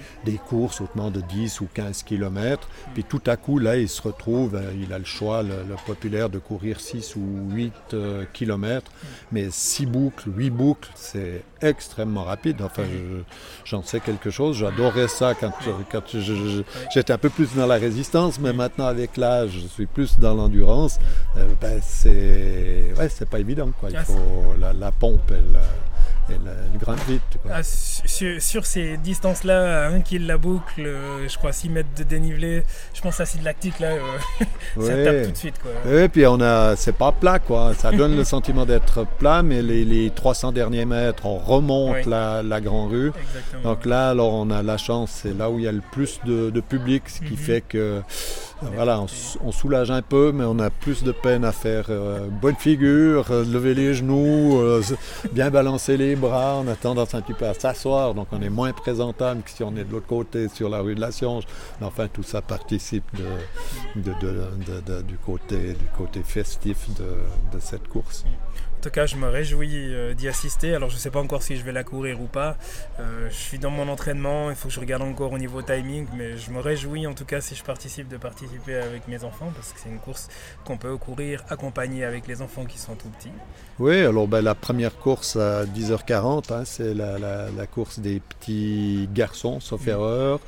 [0.48, 2.68] courses autrement de 10 ou 15 km.
[2.94, 5.52] Puis tout à coup, là, il se retrouve, euh, il a le choix, le,
[5.86, 8.90] populaire, de courir 6 ou 8 euh, km.
[9.30, 12.62] Mais 6 boucles, 8 boucles, c'est extrêmement rapide.
[12.62, 12.84] Enfin,
[13.64, 14.56] j'en sais quelque chose.
[14.56, 15.52] J'adorais ça quand,
[15.90, 16.02] quand
[16.92, 20.34] j'étais un peu plus dans la résistance, mais maintenant, avec l'âge, je suis plus dans
[20.34, 20.98] l'endurance
[21.60, 23.70] ben, c'est ouais, c'est pas évident.
[23.80, 23.90] Quoi.
[23.90, 25.58] Il Ah, faut la, la pompe, elle,
[26.28, 26.36] elle,
[26.72, 27.22] elle grimpe vite.
[27.42, 27.50] quoi.
[27.56, 31.88] Ah, sur, sur ces distances-là, à 1 kg la boucle, euh, je crois 6 mètres
[31.96, 32.62] de dénivelé,
[32.94, 34.00] je pense à Sid Lactique, là, euh,
[34.86, 35.54] ça tape tout de suite.
[35.60, 35.92] Quoi.
[35.92, 37.74] Et puis on a, c'est pas plat quoi.
[37.74, 42.02] Ça donne le sentiment d'être plat, mais les, les 300 derniers mètres, on remonte Oui.
[42.10, 43.08] la, la Grand Rue.
[43.08, 43.62] Exactement.
[43.74, 46.20] Donc là, alors on a la chance, c'est là où il y a le plus
[46.24, 47.36] de, de public, ce qui Mhm.
[47.36, 48.00] fait que euh,
[48.74, 49.00] voilà,
[49.44, 53.26] on, soulage un peu, mais on a plus de peine à faire euh, bonne figure,
[53.32, 54.82] euh, lever les genoux, euh,
[55.32, 56.60] bien balancer les bras.
[56.64, 59.62] On a tendance un petit peu à s'asseoir, donc on est moins présentable que si
[59.62, 61.44] on est de l'autre côté sur la rue de la Science.
[61.80, 63.04] Mais enfin, tout ça participe
[63.94, 64.12] du,
[65.24, 68.24] côté, du côté festif de cette course.
[68.82, 70.74] En tout cas, je me réjouis euh, d'y assister.
[70.74, 72.56] Alors, je ne sais pas encore si je vais la courir ou pas.
[72.98, 76.08] Euh, je suis dans mon entraînement, il faut que je regarde encore au niveau timing,
[76.16, 79.52] mais je me réjouis en tout cas si je participe de participer avec mes enfants,
[79.54, 80.26] parce que c'est une course
[80.64, 83.30] qu'on peut courir accompagnée avec les enfants qui sont tout petits.
[83.78, 88.18] Oui, alors ben, la première course à 10h40, hein, c'est la, la- la course des
[88.18, 90.40] petits garçons, sauf erreur,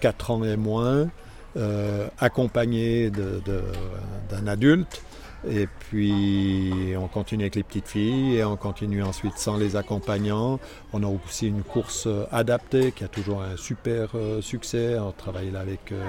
[0.00, 1.08] 4 ans et moins,
[1.56, 5.00] euh, accompagnés d'un adulte.
[5.48, 10.60] Et puis on continue avec les petites filles et on continue ensuite sans les accompagnants.
[10.92, 14.98] On a aussi une course euh, adaptée qui a toujours un super euh, succès.
[14.98, 16.04] On travaille là avec euh,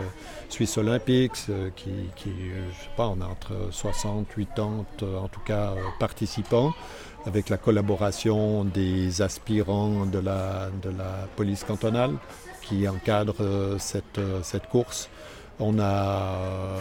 [0.50, 5.40] Suisse Olympics qui, qui, je sais pas, on a entre 60, 80 euh, en tout
[5.42, 6.74] cas participants
[7.26, 10.70] avec la collaboration des aspirants de la,
[11.36, 12.14] police cantonale
[12.62, 15.10] qui euh, cette course.
[15.60, 16.80] On a.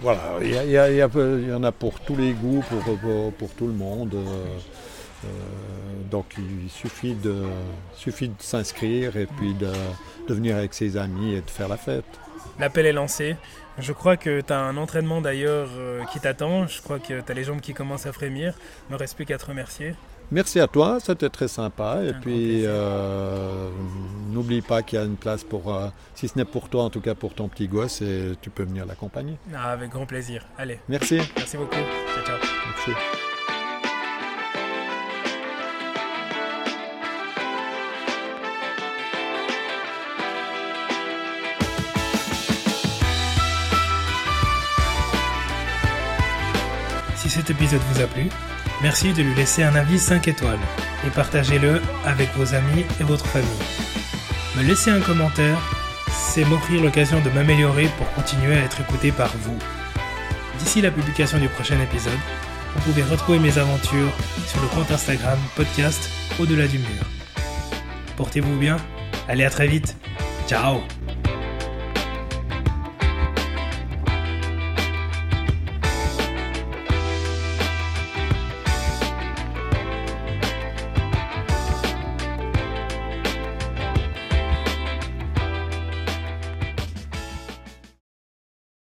[0.00, 2.62] voilà, il y, en a pour tous les goûts,
[3.38, 4.14] pour, tout le monde.
[4.14, 4.58] euh,
[5.24, 5.28] euh,
[6.10, 7.44] donc il suffit de,
[8.38, 12.04] s'inscrire et puis de venir avec ses amis et de faire la fête.
[12.58, 13.36] L'appel est lancé.
[13.78, 16.66] Je crois que tu as un entraînement d'ailleurs euh, qui t'attend.
[16.66, 18.54] Je crois que tu as les jambes qui commencent à frémir.
[18.88, 19.94] Il me reste plus qu'à te remercier.
[20.30, 22.00] Merci à toi, c'était très sympa.
[22.02, 23.68] Et Un puis euh,
[24.30, 26.90] n'oublie pas qu'il y a une place pour, euh, si ce n'est pour toi, en
[26.90, 29.36] tout cas pour ton petit gosse, et tu peux venir l'accompagner.
[29.54, 30.46] Ah, avec grand plaisir.
[30.56, 31.20] Allez, Merci.
[31.36, 31.74] merci beaucoup.
[31.74, 32.38] Ciao, ciao.
[32.86, 33.21] Merci.
[47.42, 48.28] Cet épisode vous a plu,
[48.82, 50.60] merci de lui laisser un avis 5 étoiles
[51.04, 53.48] et partagez-le avec vos amis et votre famille.
[54.56, 55.58] Me laisser un commentaire,
[56.08, 59.58] c'est m'offrir l'occasion de m'améliorer pour continuer à être écouté par vous.
[60.60, 62.12] D'ici la publication du prochain épisode,
[62.76, 64.12] vous pouvez retrouver mes aventures
[64.46, 67.02] sur le compte Instagram podcast Au-delà du mur.
[68.16, 68.76] Portez-vous bien,
[69.26, 69.96] allez à très vite,
[70.46, 70.82] ciao